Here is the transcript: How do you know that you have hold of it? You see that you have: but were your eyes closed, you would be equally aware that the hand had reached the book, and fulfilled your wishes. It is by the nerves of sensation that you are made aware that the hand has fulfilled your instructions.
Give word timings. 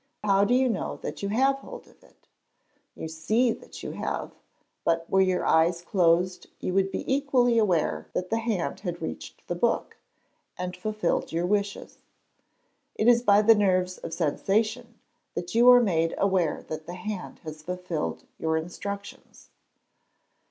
How 0.23 0.45
do 0.45 0.55
you 0.55 0.67
know 0.67 0.97
that 1.03 1.21
you 1.21 1.29
have 1.29 1.57
hold 1.59 1.85
of 1.87 2.03
it? 2.03 2.27
You 2.95 3.07
see 3.07 3.51
that 3.51 3.83
you 3.83 3.91
have: 3.91 4.33
but 4.83 5.07
were 5.07 5.21
your 5.21 5.45
eyes 5.45 5.83
closed, 5.83 6.47
you 6.59 6.73
would 6.73 6.89
be 6.91 7.03
equally 7.05 7.59
aware 7.59 8.07
that 8.13 8.31
the 8.31 8.39
hand 8.39 8.79
had 8.79 8.99
reached 8.99 9.47
the 9.47 9.53
book, 9.53 9.97
and 10.57 10.75
fulfilled 10.75 11.31
your 11.31 11.45
wishes. 11.45 11.99
It 12.95 13.07
is 13.07 13.21
by 13.21 13.43
the 13.43 13.53
nerves 13.53 13.99
of 13.99 14.11
sensation 14.11 14.99
that 15.35 15.53
you 15.53 15.69
are 15.69 15.79
made 15.79 16.15
aware 16.17 16.63
that 16.63 16.87
the 16.87 16.95
hand 16.95 17.37
has 17.43 17.61
fulfilled 17.61 18.23
your 18.39 18.57
instructions. 18.57 19.51